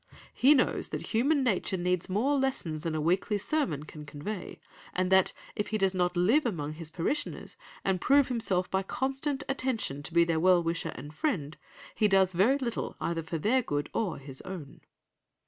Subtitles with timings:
[0.33, 4.59] He knows that human nature needs more lessons than a weekly sermon can convey;
[4.95, 9.43] and that if he does not live among his parishioners, and prove himself by constant
[9.47, 11.55] attention to be their well wisher and friend,
[11.93, 14.81] he does very little either for their good or his own.